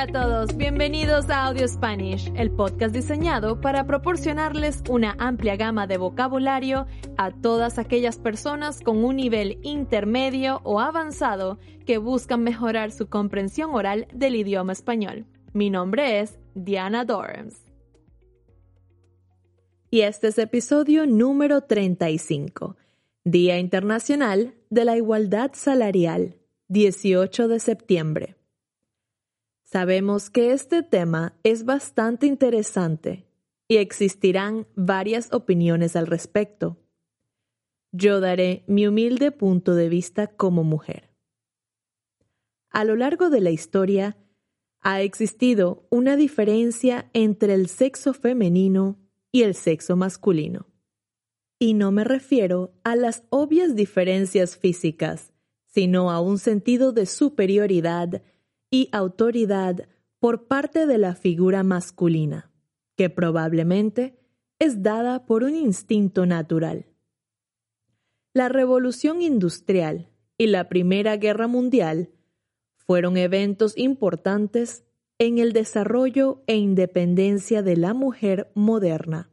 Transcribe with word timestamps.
Hola 0.00 0.18
a 0.18 0.22
todos, 0.24 0.56
bienvenidos 0.56 1.28
a 1.28 1.44
Audio 1.44 1.68
Spanish, 1.68 2.32
el 2.34 2.50
podcast 2.50 2.94
diseñado 2.94 3.60
para 3.60 3.86
proporcionarles 3.86 4.82
una 4.88 5.14
amplia 5.18 5.56
gama 5.56 5.86
de 5.86 5.98
vocabulario 5.98 6.86
a 7.18 7.32
todas 7.32 7.78
aquellas 7.78 8.16
personas 8.16 8.80
con 8.80 9.04
un 9.04 9.16
nivel 9.16 9.58
intermedio 9.62 10.62
o 10.64 10.80
avanzado 10.80 11.58
que 11.84 11.98
buscan 11.98 12.42
mejorar 12.42 12.92
su 12.92 13.10
comprensión 13.10 13.74
oral 13.74 14.08
del 14.14 14.36
idioma 14.36 14.72
español. 14.72 15.26
Mi 15.52 15.68
nombre 15.68 16.20
es 16.20 16.38
Diana 16.54 17.04
Dorms. 17.04 17.60
Y 19.90 20.00
este 20.00 20.28
es 20.28 20.38
episodio 20.38 21.04
número 21.04 21.60
35, 21.60 22.74
Día 23.24 23.58
Internacional 23.58 24.54
de 24.70 24.86
la 24.86 24.96
Igualdad 24.96 25.50
Salarial, 25.52 26.38
18 26.68 27.48
de 27.48 27.60
septiembre. 27.60 28.39
Sabemos 29.72 30.30
que 30.30 30.52
este 30.52 30.82
tema 30.82 31.38
es 31.44 31.64
bastante 31.64 32.26
interesante 32.26 33.28
y 33.68 33.76
existirán 33.76 34.66
varias 34.74 35.32
opiniones 35.32 35.94
al 35.94 36.08
respecto. 36.08 36.76
Yo 37.92 38.18
daré 38.18 38.64
mi 38.66 38.88
humilde 38.88 39.30
punto 39.30 39.76
de 39.76 39.88
vista 39.88 40.26
como 40.26 40.64
mujer. 40.64 41.10
A 42.70 42.82
lo 42.82 42.96
largo 42.96 43.30
de 43.30 43.40
la 43.40 43.50
historia, 43.50 44.16
ha 44.80 45.02
existido 45.02 45.86
una 45.88 46.16
diferencia 46.16 47.08
entre 47.12 47.54
el 47.54 47.68
sexo 47.68 48.12
femenino 48.12 48.98
y 49.30 49.42
el 49.42 49.54
sexo 49.54 49.94
masculino. 49.94 50.66
Y 51.60 51.74
no 51.74 51.92
me 51.92 52.02
refiero 52.02 52.72
a 52.82 52.96
las 52.96 53.22
obvias 53.30 53.76
diferencias 53.76 54.56
físicas, 54.56 55.32
sino 55.66 56.10
a 56.10 56.20
un 56.20 56.38
sentido 56.38 56.90
de 56.90 57.06
superioridad 57.06 58.22
y 58.70 58.88
autoridad 58.92 59.88
por 60.20 60.46
parte 60.46 60.86
de 60.86 60.98
la 60.98 61.14
figura 61.14 61.62
masculina, 61.62 62.50
que 62.96 63.10
probablemente 63.10 64.18
es 64.58 64.82
dada 64.82 65.26
por 65.26 65.42
un 65.42 65.56
instinto 65.56 66.26
natural. 66.26 66.86
La 68.32 68.48
revolución 68.48 69.22
industrial 69.22 70.10
y 70.38 70.46
la 70.46 70.68
Primera 70.68 71.16
Guerra 71.16 71.48
Mundial 71.48 72.10
fueron 72.76 73.16
eventos 73.16 73.76
importantes 73.76 74.84
en 75.18 75.38
el 75.38 75.52
desarrollo 75.52 76.42
e 76.46 76.56
independencia 76.56 77.62
de 77.62 77.76
la 77.76 77.92
mujer 77.92 78.52
moderna. 78.54 79.30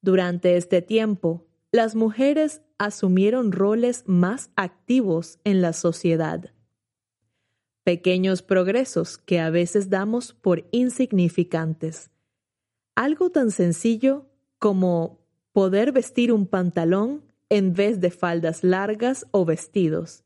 Durante 0.00 0.56
este 0.56 0.82
tiempo, 0.82 1.46
las 1.72 1.94
mujeres 1.94 2.62
asumieron 2.78 3.52
roles 3.52 4.04
más 4.06 4.50
activos 4.56 5.38
en 5.44 5.60
la 5.60 5.72
sociedad 5.72 6.53
pequeños 7.84 8.42
progresos 8.42 9.18
que 9.18 9.38
a 9.38 9.50
veces 9.50 9.90
damos 9.90 10.32
por 10.32 10.66
insignificantes. 10.72 12.10
Algo 12.94 13.30
tan 13.30 13.50
sencillo 13.50 14.26
como 14.58 15.20
poder 15.52 15.92
vestir 15.92 16.32
un 16.32 16.46
pantalón 16.46 17.22
en 17.50 17.74
vez 17.74 18.00
de 18.00 18.10
faldas 18.10 18.64
largas 18.64 19.26
o 19.30 19.44
vestidos, 19.44 20.24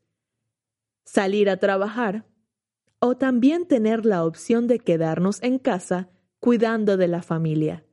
salir 1.05 1.49
a 1.49 1.57
trabajar 1.57 2.25
o 2.99 3.15
también 3.17 3.67
tener 3.67 4.05
la 4.05 4.25
opción 4.25 4.67
de 4.67 4.79
quedarnos 4.79 5.41
en 5.43 5.59
casa 5.59 6.09
cuidando 6.39 6.97
de 6.97 7.07
la 7.07 7.21
familia. 7.21 7.85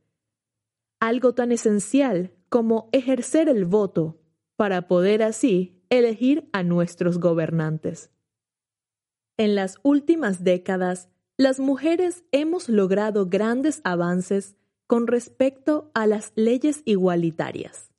Algo 1.01 1.35
tan 1.35 1.53
esencial 1.53 2.33
como 2.49 2.89
ejercer 2.93 3.49
el 3.49 3.65
voto 3.65 4.21
para 4.57 4.89
poder 4.89 5.23
así 5.23 5.83
elegir 5.91 6.49
a 6.53 6.63
nuestros 6.63 7.19
gobernantes. 7.19 8.11
En 9.39 9.55
las 9.55 9.77
últimas 9.83 10.45
décadas, 10.45 11.11
las 11.37 11.61
mujeres 11.61 12.25
hemos 12.33 12.71
logrado 12.71 13.27
grandes 13.27 13.83
avances 13.85 14.57
con 14.87 15.07
respecto 15.07 15.91
a 15.93 16.07
las 16.07 16.33
leyes 16.37 16.81
igualitarias. 16.87 17.93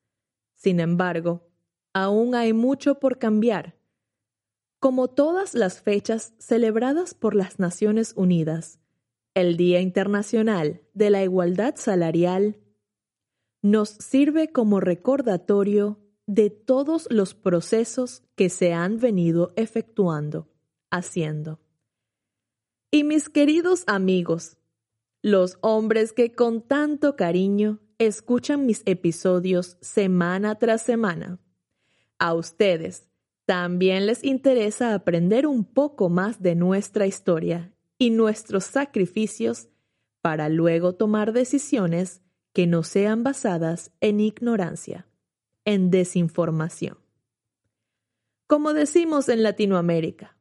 Sin 0.55 0.79
embargo, 0.79 1.47
aún 1.93 2.33
hay 2.33 2.53
mucho 2.53 2.95
por 2.95 3.19
cambiar. 3.19 3.75
Como 4.79 5.09
todas 5.09 5.53
las 5.53 5.81
fechas 5.81 6.33
celebradas 6.39 7.13
por 7.13 7.35
las 7.35 7.59
Naciones 7.59 8.13
Unidas, 8.15 8.79
el 9.35 9.57
Día 9.57 9.81
Internacional 9.81 10.81
de 10.95 11.11
la 11.11 11.23
Igualdad 11.23 11.75
Salarial 11.75 12.57
nos 13.61 13.89
sirve 13.89 14.51
como 14.51 14.79
recordatorio 14.79 15.99
de 16.25 16.49
todos 16.49 17.07
los 17.11 17.35
procesos 17.35 18.23
que 18.35 18.49
se 18.49 18.73
han 18.73 18.99
venido 18.99 19.53
efectuando 19.55 20.47
haciendo. 20.89 21.59
Y 22.91 23.03
mis 23.03 23.29
queridos 23.29 23.83
amigos, 23.87 24.57
los 25.21 25.57
hombres 25.61 26.13
que 26.13 26.33
con 26.33 26.61
tanto 26.61 27.15
cariño 27.15 27.79
escuchan 27.97 28.65
mis 28.65 28.81
episodios 28.85 29.77
semana 29.81 30.55
tras 30.55 30.81
semana, 30.81 31.39
a 32.19 32.33
ustedes 32.33 33.09
también 33.45 34.05
les 34.05 34.23
interesa 34.23 34.93
aprender 34.93 35.47
un 35.47 35.63
poco 35.63 36.09
más 36.09 36.41
de 36.41 36.55
nuestra 36.55 37.07
historia 37.07 37.73
y 37.97 38.09
nuestros 38.09 38.65
sacrificios 38.65 39.69
para 40.21 40.49
luego 40.49 40.95
tomar 40.95 41.33
decisiones 41.33 42.21
que 42.53 42.67
no 42.67 42.83
sean 42.83 43.23
basadas 43.23 43.91
en 44.01 44.19
ignorancia, 44.19 45.07
en 45.63 45.91
desinformación. 45.91 46.97
Como 48.47 48.73
decimos 48.73 49.29
en 49.29 49.43
Latinoamérica, 49.43 50.36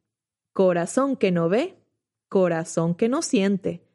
Corazón 0.56 1.16
que 1.16 1.32
no 1.32 1.50
ve, 1.50 1.76
corazón 2.30 2.94
que 2.94 3.10
no 3.10 3.20
siente. 3.20 3.86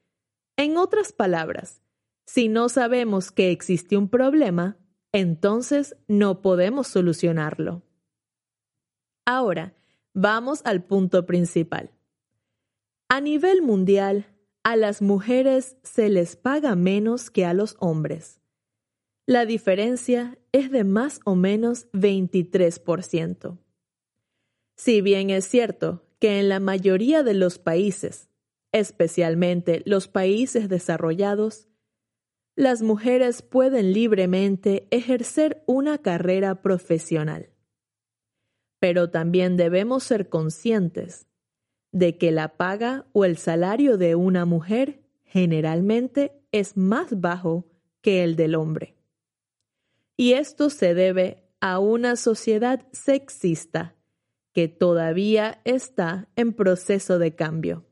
En 0.57 0.77
otras 0.77 1.11
palabras, 1.11 1.81
si 2.27 2.49
no 2.49 2.69
sabemos 2.69 3.31
que 3.31 3.49
existe 3.49 3.97
un 3.97 4.09
problema, 4.09 4.77
entonces 5.11 5.97
no 6.07 6.43
podemos 6.43 6.85
solucionarlo. 6.85 7.81
Ahora, 9.25 9.73
vamos 10.13 10.61
al 10.63 10.83
punto 10.83 11.25
principal. 11.25 11.89
A 13.09 13.21
nivel 13.21 13.63
mundial, 13.63 14.27
a 14.63 14.75
las 14.75 15.01
mujeres 15.01 15.77
se 15.81 16.09
les 16.09 16.35
paga 16.35 16.75
menos 16.75 17.31
que 17.31 17.43
a 17.43 17.55
los 17.55 17.75
hombres. 17.79 18.39
La 19.25 19.47
diferencia 19.47 20.37
es 20.51 20.69
de 20.69 20.83
más 20.83 21.21
o 21.25 21.33
menos 21.33 21.91
23%. 21.93 23.57
Si 24.77 25.01
bien 25.01 25.31
es 25.31 25.45
cierto 25.45 26.03
que 26.21 26.39
en 26.39 26.49
la 26.49 26.59
mayoría 26.59 27.23
de 27.23 27.33
los 27.33 27.57
países, 27.57 28.29
especialmente 28.71 29.81
los 29.85 30.07
países 30.07 30.69
desarrollados, 30.69 31.67
las 32.55 32.83
mujeres 32.83 33.41
pueden 33.41 33.91
libremente 33.91 34.87
ejercer 34.91 35.63
una 35.65 35.97
carrera 35.97 36.61
profesional. 36.61 37.49
Pero 38.79 39.09
también 39.09 39.57
debemos 39.57 40.03
ser 40.03 40.29
conscientes 40.29 41.25
de 41.91 42.19
que 42.19 42.29
la 42.31 42.55
paga 42.55 43.07
o 43.13 43.25
el 43.25 43.35
salario 43.35 43.97
de 43.97 44.13
una 44.13 44.45
mujer 44.45 45.01
generalmente 45.23 46.39
es 46.51 46.77
más 46.77 47.19
bajo 47.19 47.65
que 48.01 48.23
el 48.23 48.35
del 48.35 48.53
hombre. 48.53 48.95
Y 50.17 50.33
esto 50.33 50.69
se 50.69 50.93
debe 50.93 51.49
a 51.61 51.79
una 51.79 52.15
sociedad 52.15 52.85
sexista 52.91 53.95
que 54.53 54.67
todavía 54.67 55.61
está 55.65 56.29
en 56.35 56.53
proceso 56.53 57.19
de 57.19 57.35
cambio. 57.35 57.85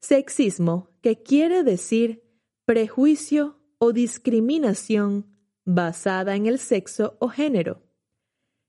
Sexismo, 0.00 0.90
que 1.00 1.22
quiere 1.22 1.62
decir 1.62 2.22
prejuicio 2.64 3.58
o 3.78 3.92
discriminación 3.92 5.26
basada 5.64 6.36
en 6.36 6.46
el 6.46 6.58
sexo 6.58 7.16
o 7.20 7.28
género. 7.28 7.82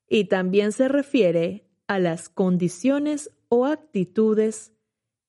Y 0.07 0.25
también 0.25 0.71
se 0.71 0.87
refiere 0.87 1.69
a 1.87 1.99
las 1.99 2.29
condiciones 2.29 3.31
o 3.49 3.65
actitudes 3.65 4.73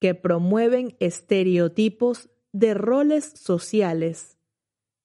que 0.01 0.15
promueven 0.15 0.97
estereotipos 1.01 2.31
de 2.53 2.75
roles 2.75 3.25
sociales 3.25 4.39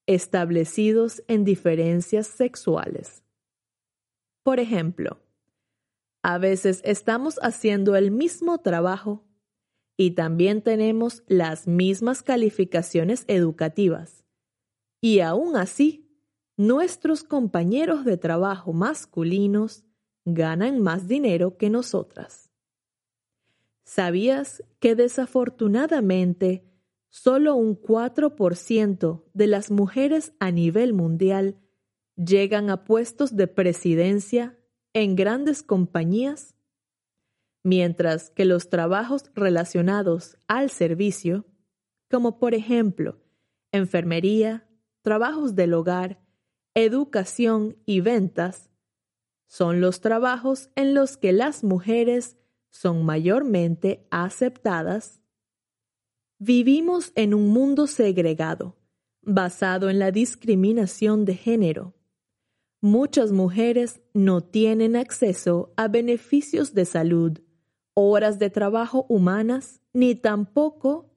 establecidos 0.06 1.22
en 1.28 1.44
diferencias 1.44 2.26
sexuales. 2.26 3.22
Por 4.42 4.58
ejemplo, 4.58 5.20
a 6.22 6.38
veces 6.38 6.80
estamos 6.84 7.38
haciendo 7.42 7.96
el 7.96 8.10
mismo 8.10 8.58
trabajo 8.58 9.24
y 9.96 10.12
también 10.12 10.62
tenemos 10.62 11.22
las 11.26 11.66
mismas 11.66 12.22
calificaciones 12.22 13.24
educativas. 13.26 14.24
Y 15.00 15.20
aún 15.20 15.56
así, 15.56 16.10
nuestros 16.56 17.24
compañeros 17.24 18.04
de 18.04 18.16
trabajo 18.16 18.72
masculinos 18.72 19.84
ganan 20.24 20.80
más 20.80 21.08
dinero 21.08 21.56
que 21.56 21.70
nosotras. 21.70 22.50
¿Sabías 23.82 24.62
que 24.78 24.94
desafortunadamente 24.94 26.64
solo 27.08 27.56
un 27.56 27.80
4% 27.80 29.24
de 29.32 29.46
las 29.46 29.70
mujeres 29.70 30.32
a 30.38 30.50
nivel 30.50 30.92
mundial 30.92 31.58
llegan 32.16 32.70
a 32.70 32.84
puestos 32.84 33.36
de 33.36 33.48
presidencia 33.48 34.59
en 34.92 35.16
grandes 35.16 35.62
compañías? 35.62 36.54
mientras 37.62 38.30
que 38.30 38.44
los 38.44 38.70
trabajos 38.70 39.30
relacionados 39.34 40.36
al 40.48 40.70
servicio, 40.70 41.46
como 42.10 42.38
por 42.38 42.54
ejemplo 42.54 43.18
enfermería, 43.72 44.68
trabajos 45.02 45.54
del 45.54 45.74
hogar, 45.74 46.20
educación 46.74 47.76
y 47.86 48.00
ventas, 48.00 48.70
son 49.46 49.80
los 49.80 50.00
trabajos 50.00 50.70
en 50.74 50.94
los 50.94 51.16
que 51.16 51.32
las 51.32 51.62
mujeres 51.62 52.36
son 52.70 53.04
mayormente 53.04 54.06
aceptadas. 54.10 55.20
Vivimos 56.38 57.12
en 57.14 57.34
un 57.34 57.48
mundo 57.48 57.86
segregado, 57.86 58.76
basado 59.22 59.90
en 59.90 59.98
la 59.98 60.10
discriminación 60.10 61.24
de 61.24 61.34
género. 61.36 61.94
Muchas 62.82 63.30
mujeres 63.30 64.00
no 64.14 64.40
tienen 64.40 64.96
acceso 64.96 65.74
a 65.76 65.88
beneficios 65.88 66.72
de 66.72 66.86
salud, 66.86 67.38
horas 67.92 68.38
de 68.38 68.48
trabajo 68.48 69.04
humanas, 69.10 69.82
ni 69.92 70.14
tampoco 70.14 71.10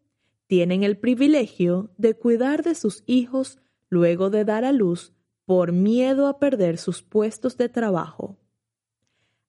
tienen 0.47 0.83
el 0.83 0.97
privilegio 0.97 1.89
de 1.97 2.15
cuidar 2.15 2.63
de 2.63 2.75
sus 2.75 3.03
hijos 3.05 3.59
luego 3.89 4.29
de 4.29 4.43
dar 4.43 4.65
a 4.65 4.73
luz 4.73 5.13
por 5.45 5.71
miedo 5.71 6.27
a 6.27 6.37
perder 6.37 6.77
sus 6.77 7.01
puestos 7.01 7.55
de 7.55 7.69
trabajo. 7.69 8.37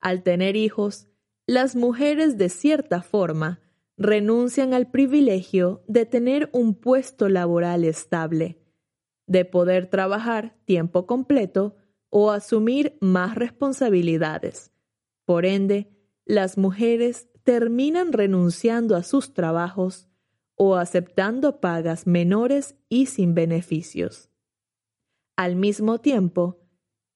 Al 0.01 0.23
tener 0.23 0.55
hijos, 0.55 1.09
las 1.47 1.75
mujeres 1.75 2.39
de 2.39 2.49
cierta 2.49 3.03
forma 3.03 3.61
renuncian 3.97 4.73
al 4.73 4.91
privilegio 4.91 5.83
de 5.89 6.07
tener 6.07 6.49
un 6.53 6.75
puesto 6.75 7.29
laboral 7.29 7.85
estable, 7.85 8.59
de 9.27 9.45
poder 9.45 9.89
trabajar 9.89 10.57
tiempo 10.65 11.07
completo 11.07 11.77
o 12.17 12.31
asumir 12.31 12.97
más 13.01 13.35
responsabilidades. 13.35 14.71
Por 15.25 15.45
ende, 15.45 15.91
las 16.25 16.57
mujeres 16.57 17.29
terminan 17.43 18.13
renunciando 18.13 18.95
a 18.95 19.03
sus 19.03 19.35
trabajos 19.35 20.09
o 20.55 20.77
aceptando 20.77 21.61
pagas 21.61 22.07
menores 22.07 22.77
y 22.89 23.07
sin 23.07 23.35
beneficios. 23.35 24.31
Al 25.35 25.57
mismo 25.57 25.99
tiempo, 25.99 26.61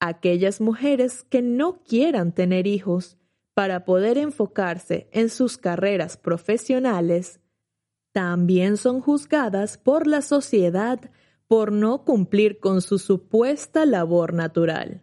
aquellas 0.00 0.60
mujeres 0.60 1.22
que 1.22 1.42
no 1.42 1.84
quieran 1.84 2.34
tener 2.34 2.66
hijos 2.66 3.18
para 3.54 3.84
poder 3.84 4.18
enfocarse 4.18 5.08
en 5.12 5.30
sus 5.30 5.58
carreras 5.58 6.16
profesionales, 6.16 7.40
también 8.10 8.76
son 8.76 9.00
juzgadas 9.00 9.78
por 9.78 10.08
la 10.08 10.22
sociedad 10.22 11.08
por 11.48 11.72
no 11.72 12.04
cumplir 12.04 12.60
con 12.60 12.82
su 12.82 12.98
supuesta 12.98 13.86
labor 13.86 14.34
natural. 14.34 15.02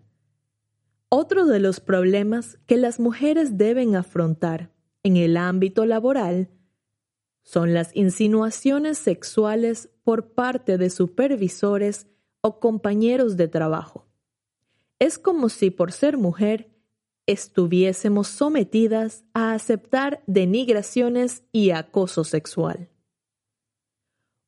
Otro 1.09 1.45
de 1.45 1.59
los 1.59 1.79
problemas 1.79 2.59
que 2.67 2.77
las 2.77 2.99
mujeres 2.99 3.57
deben 3.57 3.95
afrontar 3.95 4.71
en 5.03 5.17
el 5.17 5.37
ámbito 5.37 5.85
laboral 5.85 6.49
son 7.43 7.73
las 7.73 7.95
insinuaciones 7.95 8.97
sexuales 8.97 9.89
por 10.03 10.33
parte 10.33 10.77
de 10.77 10.89
supervisores 10.89 12.07
o 12.41 12.59
compañeros 12.59 13.37
de 13.37 13.47
trabajo. 13.47 14.07
Es 14.99 15.17
como 15.17 15.49
si 15.49 15.71
por 15.71 15.91
ser 15.91 16.17
mujer 16.17 16.75
estuviésemos 17.27 18.27
sometidas 18.27 19.23
a 19.33 19.53
aceptar 19.53 20.23
denigraciones 20.27 21.43
y 21.51 21.71
acoso 21.71 22.23
sexual. 22.23 22.89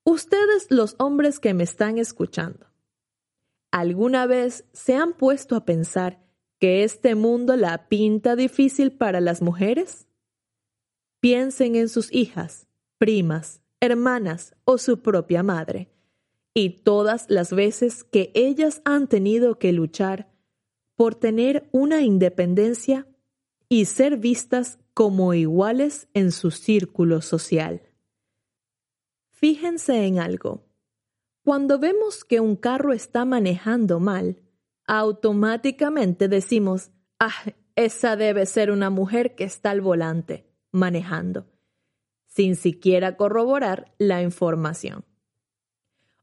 Ustedes 0.10 0.68
los 0.70 0.96
hombres 1.00 1.38
que 1.38 1.54
me 1.54 1.66
están 1.66 1.98
escuchando, 1.98 2.68
¿alguna 3.72 4.26
vez 4.26 4.64
se 4.72 4.96
han 4.96 5.12
puesto 5.12 5.58
a 5.58 5.66
pensar 5.66 6.26
que 6.62 6.86
este 6.86 7.14
mundo 7.14 7.58
la 7.58 7.90
pinta 7.90 8.38
difícil 8.38 8.94
para 8.94 9.20
las 9.20 9.42
mujeres? 9.42 10.08
Piensen 11.20 11.76
en 11.76 11.90
sus 11.90 12.10
hijas, 12.14 12.68
primas, 12.98 13.62
hermanas 13.82 14.56
o 14.64 14.78
su 14.78 15.02
propia 15.02 15.44
madre 15.44 15.92
y 16.54 16.70
todas 16.70 17.30
las 17.30 17.52
veces 17.52 18.06
que 18.06 18.32
ellas 18.34 18.82
han 18.86 19.10
tenido 19.10 19.60
que 19.60 19.74
luchar 19.74 20.32
por 20.96 21.16
tener 21.16 21.68
una 21.74 22.02
independencia 22.02 23.10
y 23.68 23.84
ser 23.84 24.16
vistas 24.16 24.80
como 24.94 25.34
iguales 25.34 26.08
en 26.14 26.32
su 26.32 26.52
círculo 26.52 27.22
social. 27.22 27.87
Fíjense 29.40 30.06
en 30.06 30.20
algo. 30.20 30.66
Cuando 31.44 31.80
vemos 31.80 32.24
que 32.24 32.40
un 32.40 32.56
carro 32.56 32.94
está 32.94 33.26
manejando 33.26 34.00
mal, 34.00 34.42
automáticamente 34.86 36.28
decimos, 36.28 36.92
ah, 37.20 37.32
esa 37.76 38.16
debe 38.16 38.46
ser 38.46 38.72
una 38.72 38.90
mujer 38.90 39.36
que 39.36 39.46
está 39.46 39.72
al 39.72 39.82
volante, 39.82 40.48
manejando, 40.72 41.48
sin 42.28 42.56
siquiera 42.56 43.16
corroborar 43.16 43.94
la 43.98 44.22
información 44.22 45.06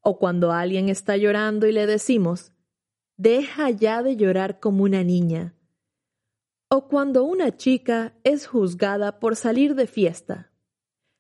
o 0.04 0.18
cuando 0.18 0.52
alguien 0.52 0.90
está 0.90 1.16
llorando 1.16 1.66
y 1.66 1.72
le 1.72 1.86
decimos, 1.86 2.52
deja 3.16 3.70
ya 3.70 4.02
de 4.02 4.16
llorar 4.16 4.60
como 4.60 4.84
una 4.84 5.02
niña, 5.02 5.54
o 6.68 6.88
cuando 6.88 7.24
una 7.24 7.56
chica 7.56 8.14
es 8.22 8.46
juzgada 8.46 9.18
por 9.18 9.34
salir 9.34 9.74
de 9.74 9.86
fiesta, 9.86 10.52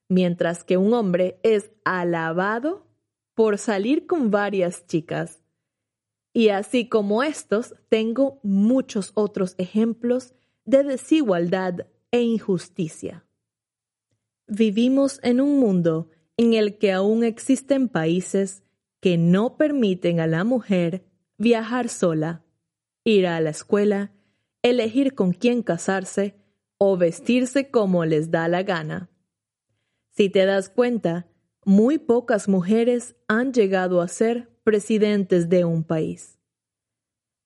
mientras 0.08 0.64
que 0.64 0.76
un 0.76 0.94
hombre 0.94 1.38
es 1.42 1.70
alabado 1.84 2.86
por 3.34 3.58
salir 3.58 4.06
con 4.06 4.30
varias 4.30 4.86
chicas. 4.86 5.42
Y 6.32 6.48
así 6.48 6.88
como 6.88 7.22
estos, 7.22 7.74
tengo 7.88 8.40
muchos 8.42 9.12
otros 9.14 9.54
ejemplos 9.58 10.34
de 10.64 10.82
desigualdad 10.82 11.86
e 12.10 12.22
injusticia. 12.22 13.24
Vivimos 14.46 15.20
en 15.22 15.40
un 15.40 15.58
mundo 15.58 16.10
en 16.36 16.54
el 16.54 16.78
que 16.78 16.92
aún 16.92 17.24
existen 17.24 17.88
países 17.88 18.62
que 19.00 19.16
no 19.18 19.56
permiten 19.56 20.20
a 20.20 20.26
la 20.26 20.44
mujer 20.44 21.04
viajar 21.38 21.88
sola, 21.88 22.44
ir 23.04 23.26
a 23.26 23.40
la 23.40 23.50
escuela, 23.50 24.12
elegir 24.62 25.14
con 25.14 25.32
quién 25.32 25.62
casarse 25.62 26.34
o 26.78 26.96
vestirse 26.96 27.70
como 27.70 28.04
les 28.04 28.30
da 28.30 28.48
la 28.48 28.62
gana. 28.62 29.10
Si 30.16 30.30
te 30.30 30.46
das 30.46 30.68
cuenta, 30.68 31.26
muy 31.64 31.98
pocas 31.98 32.48
mujeres 32.48 33.16
han 33.26 33.52
llegado 33.52 34.00
a 34.00 34.06
ser 34.06 34.48
presidentes 34.62 35.48
de 35.48 35.64
un 35.64 35.82
país. 35.82 36.38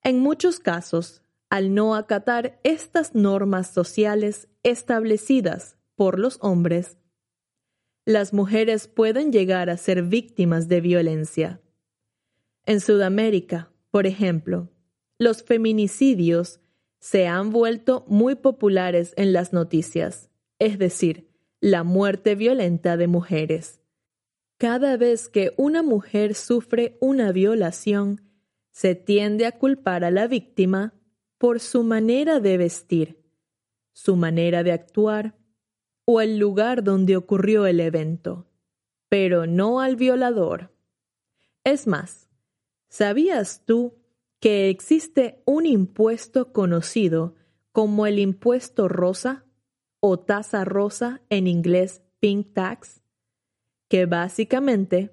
En 0.02 0.20
muchos 0.20 0.60
casos, 0.60 1.22
al 1.48 1.74
no 1.74 1.94
acatar 1.94 2.60
estas 2.64 3.14
normas 3.14 3.70
sociales 3.70 4.48
establecidas 4.62 5.78
por 5.94 6.18
los 6.18 6.38
hombres, 6.42 6.98
las 8.04 8.34
mujeres 8.34 8.86
pueden 8.86 9.32
llegar 9.32 9.70
a 9.70 9.78
ser 9.78 10.02
víctimas 10.02 10.68
de 10.68 10.82
violencia. 10.82 11.62
En 12.66 12.80
Sudamérica, 12.80 13.72
por 13.90 14.06
ejemplo, 14.06 14.68
los 15.18 15.42
feminicidios 15.42 16.60
se 17.00 17.26
han 17.26 17.50
vuelto 17.50 18.04
muy 18.08 18.34
populares 18.34 19.14
en 19.16 19.32
las 19.32 19.54
noticias, 19.54 20.30
es 20.58 20.78
decir, 20.78 21.27
la 21.60 21.82
muerte 21.82 22.34
violenta 22.34 22.96
de 22.96 23.08
mujeres. 23.08 23.80
Cada 24.58 24.96
vez 24.96 25.28
que 25.28 25.52
una 25.56 25.82
mujer 25.82 26.34
sufre 26.34 26.96
una 27.00 27.32
violación, 27.32 28.22
se 28.70 28.94
tiende 28.94 29.46
a 29.46 29.58
culpar 29.58 30.04
a 30.04 30.10
la 30.10 30.28
víctima 30.28 30.94
por 31.36 31.58
su 31.60 31.82
manera 31.82 32.38
de 32.38 32.58
vestir, 32.58 33.24
su 33.92 34.14
manera 34.14 34.62
de 34.62 34.72
actuar 34.72 35.36
o 36.04 36.20
el 36.20 36.38
lugar 36.38 36.84
donde 36.84 37.16
ocurrió 37.16 37.66
el 37.66 37.80
evento, 37.80 38.48
pero 39.08 39.46
no 39.46 39.80
al 39.80 39.96
violador. 39.96 40.72
Es 41.64 41.86
más, 41.86 42.28
¿sabías 42.88 43.64
tú 43.64 43.98
que 44.40 44.70
existe 44.70 45.42
un 45.44 45.66
impuesto 45.66 46.52
conocido 46.52 47.34
como 47.72 48.06
el 48.06 48.20
impuesto 48.20 48.88
rosa 48.88 49.44
o 50.00 50.18
tasa 50.18 50.64
rosa 50.64 51.20
en 51.30 51.46
inglés 51.46 52.02
pink 52.20 52.52
tax, 52.52 53.02
que 53.88 54.06
básicamente 54.06 55.10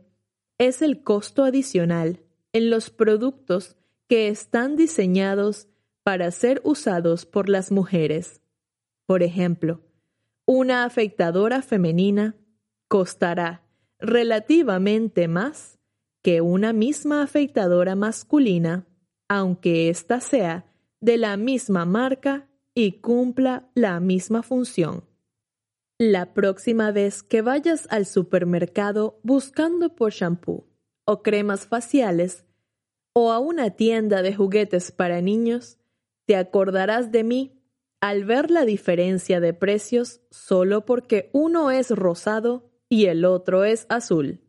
es 0.58 0.82
el 0.82 1.04
costo 1.04 1.44
adicional 1.44 2.22
en 2.54 2.70
los 2.70 2.90
productos 2.90 3.76
que 4.08 4.28
están 4.28 4.76
diseñados 4.76 5.68
para 6.04 6.30
ser 6.32 6.62
usados 6.64 7.26
por 7.26 7.50
las 7.50 7.72
mujeres. 7.72 8.42
Por 9.06 9.24
ejemplo, 9.24 9.82
una 10.46 10.86
afeitadora 10.86 11.62
femenina 11.62 12.36
costará 12.88 13.64
relativamente 14.00 15.28
más 15.28 15.80
que 16.22 16.42
una 16.42 16.74
misma 16.74 17.24
afeitadora 17.24 17.96
masculina, 17.96 18.88
aunque 19.28 19.90
ésta 19.90 20.20
sea 20.20 20.66
de 21.00 21.18
la 21.18 21.38
misma 21.38 21.86
marca 21.86 22.48
y 22.76 23.00
cumpla 23.00 23.70
la 23.74 24.00
misma 24.00 24.44
función. 24.44 25.06
La 25.98 26.34
próxima 26.34 26.92
vez 26.92 27.24
que 27.24 27.42
vayas 27.42 27.88
al 27.90 28.06
supermercado 28.06 29.18
buscando 29.24 29.96
por 29.96 30.12
shampoo 30.12 30.68
o 31.06 31.24
cremas 31.24 31.68
faciales 31.68 32.44
o 33.14 33.32
a 33.32 33.40
una 33.40 33.72
tienda 33.72 34.22
de 34.22 34.36
juguetes 34.36 34.92
para 34.92 35.22
niños, 35.22 35.78
te 36.26 36.36
acordarás 36.36 37.14
de 37.14 37.24
mí 37.24 37.62
al 38.02 38.26
ver 38.26 38.52
la 38.52 38.66
diferencia 38.66 39.40
de 39.40 39.54
precios 39.54 40.20
solo 40.30 40.86
porque 40.86 41.30
uno 41.32 41.72
es 41.72 41.92
rosado 41.92 42.70
y 42.90 43.06
el 43.06 43.24
otro 43.24 43.64
es 43.64 43.86
azul. 43.88 44.42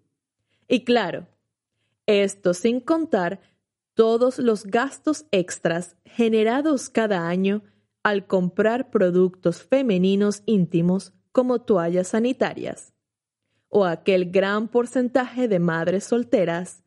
Y 0.67 0.85
claro, 0.85 1.29
esto 2.07 2.55
sin 2.55 2.81
contar 2.81 3.41
todos 3.95 4.41
los 4.41 4.65
gastos 4.65 5.27
extras 5.31 5.97
generados 6.05 6.91
cada 6.91 7.29
año 7.29 7.63
al 8.07 8.29
comprar 8.29 8.93
productos 8.93 9.65
femeninos 9.65 10.45
íntimos 10.47 11.13
como 11.33 11.63
toallas 11.63 12.07
sanitarias, 12.07 12.95
o 13.69 13.85
aquel 13.85 14.31
gran 14.31 14.69
porcentaje 14.69 15.49
de 15.49 15.59
madres 15.59 16.05
solteras 16.05 16.85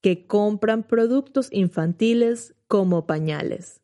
que 0.00 0.26
compran 0.26 0.82
productos 0.82 1.48
infantiles 1.52 2.54
como 2.68 3.06
pañales. 3.06 3.82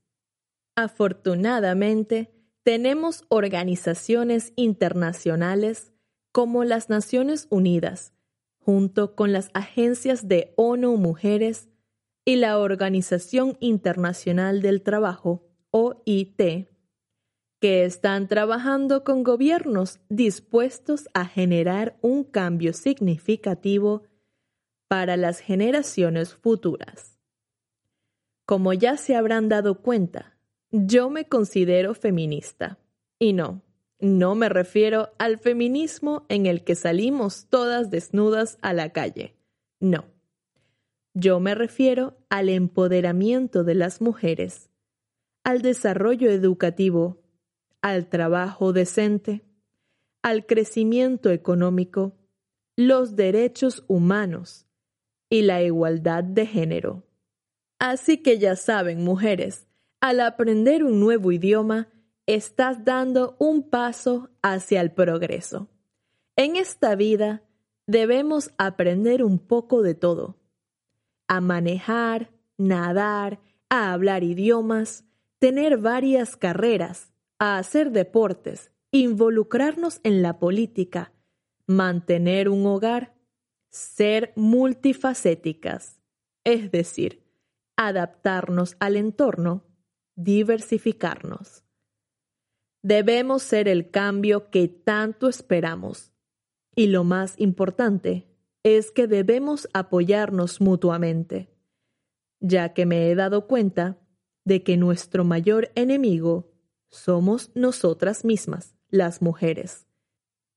Afortunadamente, 0.76 2.32
tenemos 2.62 3.26
organizaciones 3.28 4.54
internacionales 4.56 5.92
como 6.32 6.64
las 6.64 6.88
Naciones 6.88 7.48
Unidas, 7.50 8.14
junto 8.60 9.14
con 9.14 9.34
las 9.34 9.50
agencias 9.52 10.26
de 10.26 10.54
ONU 10.56 10.96
Mujeres 10.96 11.68
y 12.24 12.36
la 12.36 12.58
Organización 12.58 13.58
Internacional 13.60 14.62
del 14.62 14.80
Trabajo, 14.80 15.49
OIT, 15.70 16.68
que 17.60 17.84
están 17.84 18.26
trabajando 18.26 19.04
con 19.04 19.22
gobiernos 19.22 20.00
dispuestos 20.08 21.08
a 21.14 21.26
generar 21.26 21.98
un 22.00 22.24
cambio 22.24 22.72
significativo 22.72 24.02
para 24.88 25.16
las 25.16 25.40
generaciones 25.40 26.34
futuras. 26.34 27.18
Como 28.46 28.72
ya 28.72 28.96
se 28.96 29.14
habrán 29.14 29.48
dado 29.48 29.82
cuenta, 29.82 30.36
yo 30.72 31.10
me 31.10 31.26
considero 31.26 31.94
feminista. 31.94 32.78
Y 33.18 33.32
no, 33.32 33.62
no 34.00 34.34
me 34.34 34.48
refiero 34.48 35.10
al 35.18 35.38
feminismo 35.38 36.24
en 36.28 36.46
el 36.46 36.64
que 36.64 36.74
salimos 36.74 37.46
todas 37.50 37.90
desnudas 37.90 38.58
a 38.62 38.72
la 38.72 38.90
calle. 38.90 39.36
No. 39.78 40.06
Yo 41.12 41.38
me 41.38 41.54
refiero 41.54 42.16
al 42.30 42.48
empoderamiento 42.48 43.62
de 43.62 43.74
las 43.74 44.00
mujeres, 44.00 44.69
al 45.44 45.62
desarrollo 45.62 46.30
educativo, 46.30 47.22
al 47.82 48.08
trabajo 48.08 48.72
decente, 48.72 49.42
al 50.22 50.46
crecimiento 50.46 51.30
económico, 51.30 52.16
los 52.76 53.16
derechos 53.16 53.84
humanos 53.88 54.66
y 55.28 55.42
la 55.42 55.62
igualdad 55.62 56.24
de 56.24 56.46
género. 56.46 57.04
Así 57.78 58.18
que 58.18 58.38
ya 58.38 58.56
saben, 58.56 59.02
mujeres, 59.02 59.66
al 60.00 60.20
aprender 60.20 60.84
un 60.84 61.00
nuevo 61.00 61.32
idioma, 61.32 61.88
estás 62.26 62.84
dando 62.84 63.36
un 63.38 63.68
paso 63.70 64.30
hacia 64.42 64.80
el 64.80 64.92
progreso. 64.92 65.68
En 66.36 66.56
esta 66.56 66.94
vida 66.94 67.42
debemos 67.86 68.52
aprender 68.56 69.24
un 69.24 69.38
poco 69.38 69.82
de 69.82 69.94
todo. 69.94 70.36
A 71.28 71.40
manejar, 71.40 72.30
nadar, 72.56 73.40
a 73.68 73.92
hablar 73.92 74.24
idiomas, 74.24 75.04
tener 75.40 75.78
varias 75.78 76.36
carreras, 76.36 77.10
a 77.38 77.58
hacer 77.58 77.90
deportes, 77.90 78.70
involucrarnos 78.92 80.00
en 80.04 80.22
la 80.22 80.38
política, 80.38 81.12
mantener 81.66 82.48
un 82.48 82.66
hogar, 82.66 83.16
ser 83.70 84.32
multifacéticas, 84.36 86.00
es 86.44 86.70
decir, 86.70 87.24
adaptarnos 87.76 88.76
al 88.78 88.96
entorno 88.96 89.64
diversificarnos. 90.16 91.64
Debemos 92.82 93.42
ser 93.42 93.68
el 93.68 93.90
cambio 93.90 94.50
que 94.50 94.68
tanto 94.68 95.28
esperamos. 95.28 96.12
Y 96.76 96.88
lo 96.88 97.04
más 97.04 97.34
importante 97.38 98.26
es 98.62 98.90
que 98.90 99.06
debemos 99.06 99.68
apoyarnos 99.72 100.60
mutuamente, 100.60 101.48
ya 102.40 102.74
que 102.74 102.84
me 102.84 103.10
he 103.10 103.14
dado 103.14 103.46
cuenta 103.46 103.98
de 104.44 104.62
que 104.62 104.76
nuestro 104.76 105.24
mayor 105.24 105.70
enemigo 105.74 106.50
somos 106.88 107.50
nosotras 107.54 108.24
mismas, 108.24 108.74
las 108.88 109.22
mujeres, 109.22 109.86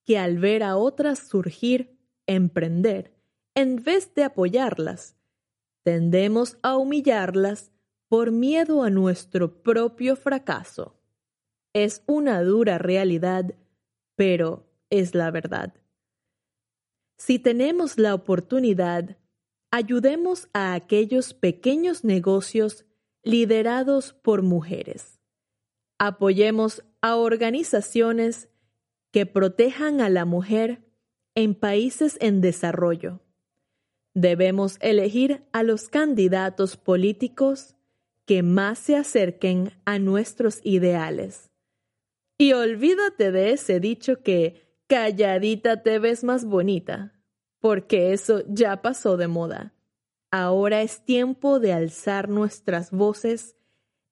que 0.06 0.18
al 0.18 0.40
ver 0.40 0.63
a 0.63 0.75
otras 0.75 1.20
surgir, 1.20 1.98
emprender, 2.25 3.13
en 3.56 3.84
vez 3.84 4.13
de 4.16 4.24
apoyarlas, 4.24 5.16
tendemos 5.84 6.58
a 6.62 6.78
humillarlas 6.78 7.72
por 8.08 8.32
miedo 8.32 8.84
a 8.84 8.90
nuestro 8.90 9.62
propio 9.62 10.16
fracaso. 10.16 10.96
Es 11.74 12.04
una 12.06 12.42
dura 12.42 12.78
realidad, 12.78 13.56
pero 14.16 14.68
es 14.90 15.16
la 15.16 15.32
verdad. 15.32 15.74
Si 17.18 17.40
tenemos 17.40 17.98
la 17.98 18.13
oportunidad, 18.16 19.18
ayudemos 19.72 20.50
a 20.54 20.74
aquellos 20.74 21.34
pequeños 21.34 22.04
negocios 22.04 22.86
liderados 23.24 24.13
por 24.13 24.42
mujeres. 24.42 25.20
Apoyemos 25.98 26.84
a 27.01 27.15
organizaciones 27.15 28.50
que 29.12 29.25
protejan 29.25 30.01
a 30.01 30.10
la 30.10 30.25
mujer 30.25 30.84
en 31.36 31.56
países 31.56 32.18
en 32.20 32.42
desarrollo. 32.42 33.22
Debemos 34.13 34.77
elegir 34.80 35.44
a 35.53 35.63
los 35.63 35.89
candidatos 35.89 36.77
políticos 36.77 37.75
que 38.25 38.44
más 38.44 38.80
se 38.80 38.96
acerquen 38.96 39.72
a 39.86 40.00
nuestros 40.00 40.60
ideales. 40.63 41.51
Y 42.38 42.53
olvídate 42.53 43.32
de 43.32 43.51
ese 43.51 43.80
dicho 43.80 44.22
que 44.22 44.63
calladita 44.88 45.82
te 45.82 46.00
ves 46.00 46.24
más 46.24 46.46
bonita, 46.46 47.13
porque 47.60 48.13
eso 48.13 48.44
ya 48.48 48.82
pasó 48.82 49.18
de 49.18 49.27
moda. 49.27 49.73
Ahora 50.36 50.82
es 50.82 51.06
tiempo 51.06 51.60
de 51.60 51.74
alzar 51.74 52.28
nuestras 52.28 52.90
voces 52.90 53.56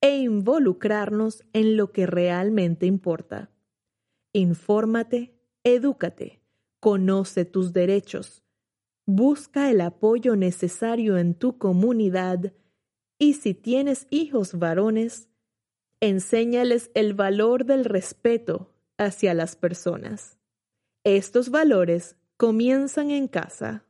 e 0.02 0.20
involucrarnos 0.20 1.44
en 1.52 1.78
lo 1.78 1.92
que 1.92 2.06
realmente 2.06 2.86
importa. 2.86 3.50
Infórmate, 4.32 5.34
edúcate, 5.64 6.44
conoce 6.80 7.44
tus 7.44 7.74
derechos, 7.74 8.44
busca 9.08 9.72
el 9.72 9.82
apoyo 9.82 10.36
necesario 10.36 11.18
en 11.18 11.34
tu 11.34 11.58
comunidad 11.58 12.54
y 13.18 13.34
si 13.34 13.56
tienes 13.56 14.06
hijos 14.12 14.60
varones, 14.60 15.28
enséñales 16.02 16.92
el 16.94 17.16
valor 17.16 17.66
del 17.66 17.84
respeto 17.84 18.76
hacia 19.00 19.34
las 19.34 19.56
personas. 19.56 20.38
Estos 21.04 21.50
valores 21.50 22.16
comienzan 22.38 23.10
en 23.10 23.28
casa. 23.28 23.88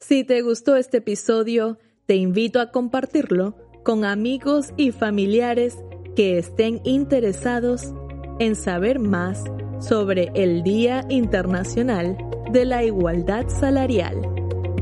Si 0.00 0.24
te 0.24 0.42
gustó 0.42 0.76
este 0.76 0.98
episodio, 0.98 1.78
te 2.06 2.16
invito 2.16 2.60
a 2.60 2.70
compartirlo 2.70 3.56
con 3.84 4.04
amigos 4.04 4.72
y 4.76 4.92
familiares 4.92 5.78
que 6.14 6.38
estén 6.38 6.80
interesados 6.84 7.92
en 8.38 8.56
saber 8.56 8.98
más 8.98 9.44
sobre 9.80 10.30
el 10.34 10.62
Día 10.62 11.04
Internacional 11.08 12.16
de 12.52 12.64
la 12.64 12.84
Igualdad 12.84 13.48
Salarial. 13.48 14.20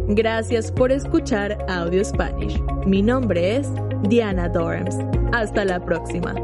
Gracias 0.09 0.73
por 0.73 0.93
escuchar 0.93 1.59
Audio 1.69 2.05
Spanish. 2.05 2.61
Mi 2.87 3.03
nombre 3.03 3.57
es 3.57 3.69
Diana 4.09 4.49
Dorms. 4.49 4.97
Hasta 5.33 5.65
la 5.65 5.85
próxima. 5.85 6.35